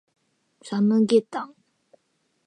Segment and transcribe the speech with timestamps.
[0.63, 1.53] サムゲタン